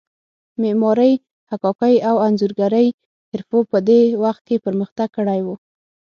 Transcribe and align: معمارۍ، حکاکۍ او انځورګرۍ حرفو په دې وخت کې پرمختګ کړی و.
معمارۍ، 0.61 1.13
حکاکۍ 1.51 1.95
او 2.09 2.15
انځورګرۍ 2.25 2.87
حرفو 3.31 3.59
په 3.71 3.77
دې 3.87 4.01
وخت 4.23 4.41
کې 4.47 4.63
پرمختګ 4.65 5.07
کړی 5.17 5.39
و. 5.45 5.47